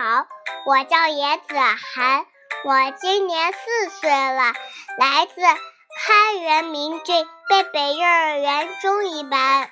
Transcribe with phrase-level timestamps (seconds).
[0.00, 0.28] 好，
[0.64, 2.24] 我叫闫子涵，
[2.62, 4.52] 我今年四岁了，
[4.96, 9.68] 来自开元明郡贝贝幼儿园中一班。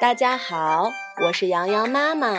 [0.00, 2.36] 大家好，我是洋洋妈妈。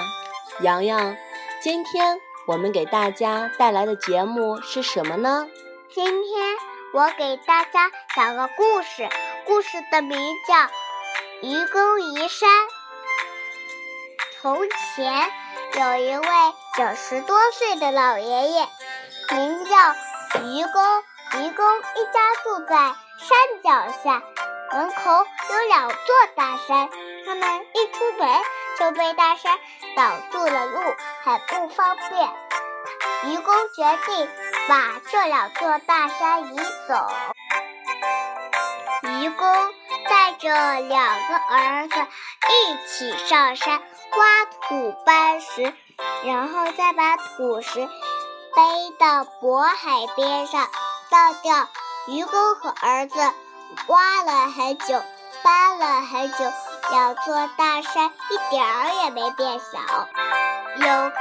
[0.61, 1.17] 洋洋，
[1.61, 2.17] 今天
[2.47, 5.49] 我们给大家带来的节目是什么呢？
[5.93, 6.57] 今天
[6.93, 9.09] 我给大家讲个故事，
[9.45, 10.17] 故事的名
[10.47, 10.55] 叫
[11.41, 12.49] 《愚公移山》。
[14.39, 14.57] 从
[14.95, 15.29] 前
[15.73, 16.27] 有一位
[16.77, 18.67] 九十多岁的老爷爷，
[19.31, 19.95] 名叫
[20.43, 21.03] 愚公。
[21.33, 22.75] 愚公一家住在
[23.17, 24.21] 山脚下，
[24.71, 25.97] 门口有两座
[26.35, 26.87] 大山。
[27.25, 28.29] 他们一出门
[28.77, 29.57] 就被大山
[29.95, 30.79] 挡住了路，
[31.23, 32.29] 很不方便。
[33.23, 34.29] 愚公决定
[34.69, 37.11] 把这两座大山移走。
[39.01, 39.73] 愚公
[40.07, 41.95] 带着两个儿子
[42.51, 45.73] 一起上山挖土搬石，
[46.23, 50.67] 然后再把土石背到渤海边上
[51.09, 51.67] 倒掉。
[52.07, 53.19] 愚公和儿子
[53.87, 55.03] 挖了很久，
[55.43, 56.37] 搬了很久。
[56.89, 59.77] 两座大山一点儿也没变小。
[60.77, 61.19] 有个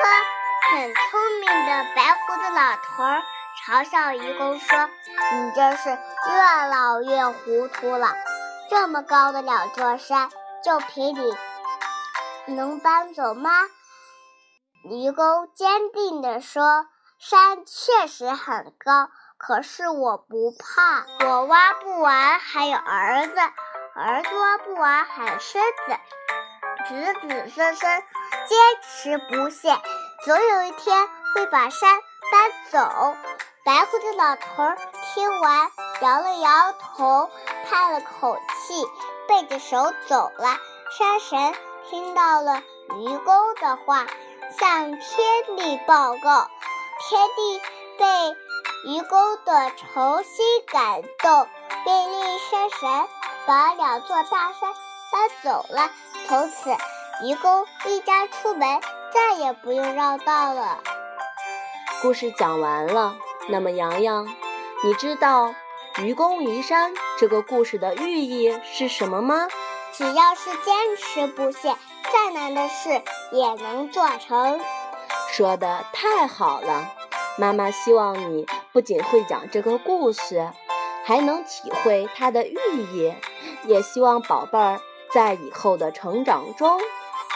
[0.71, 3.23] 很聪明的白胡子老头儿
[3.65, 4.89] 嘲笑愚公说
[5.35, 8.15] ：“你真是越老越糊涂了！
[8.71, 10.31] 这么高的两座山，
[10.65, 11.17] 就凭
[12.47, 13.51] 你能搬走吗？”
[14.89, 16.87] 愚公坚定地说
[17.19, 23.35] ：“山确实很高，可是我不怕，我挖不完，还有儿子。”
[23.99, 25.97] 儿子挖不完，还有孙子，
[26.87, 28.03] 子子孙孙
[28.47, 29.77] 坚持不懈，
[30.25, 31.99] 总有一天会把山
[32.31, 33.17] 搬走。
[33.65, 34.45] 白胡子老头
[35.15, 35.71] 听完，
[36.03, 37.31] 摇了摇头，
[37.69, 38.85] 叹了口气，
[39.27, 40.59] 背着手走了。
[40.91, 41.55] 山神
[41.89, 42.63] 听到了
[42.99, 44.07] 愚公的话，
[44.59, 46.51] 向天地报告，
[47.09, 47.61] 天地
[47.99, 48.37] 被
[48.91, 51.49] 愚公的诚心感动，
[51.85, 53.09] 命令山神。
[53.47, 54.75] 把两座大山
[55.13, 55.89] 搬走了，
[56.27, 56.71] 从此
[57.23, 58.81] 愚公一家出门
[59.15, 60.81] 再也不用绕道了。
[62.03, 63.15] 故事讲完了，
[63.49, 64.27] 那么洋洋，
[64.83, 65.55] 你知道
[66.03, 69.47] “愚公移山”这个故事的寓意是什么吗？
[69.93, 71.77] 只要是坚持不懈，
[72.13, 73.03] 再难的事
[73.33, 74.61] 也能做成。
[75.31, 76.93] 说的太好了，
[77.39, 80.51] 妈妈希望你不仅会讲这个故事。
[81.05, 82.57] 还能体会它的寓
[82.91, 83.15] 意，
[83.63, 84.81] 也希望宝贝儿
[85.15, 86.81] 在以后的成长中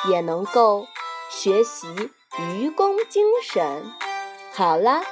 [0.09, 0.89] 也能够
[1.31, 3.85] 学习愚公精神。
[4.53, 5.03] 好了，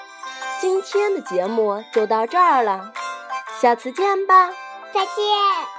[0.60, 2.93] 今天的节目就到这儿了，
[3.60, 4.49] 下次见吧，
[4.93, 5.78] 再见。